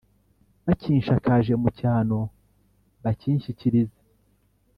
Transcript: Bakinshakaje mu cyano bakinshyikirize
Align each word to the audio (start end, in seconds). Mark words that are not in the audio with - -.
Bakinshakaje 0.65 1.53
mu 1.61 1.69
cyano 1.79 2.19
bakinshyikirize 3.03 3.99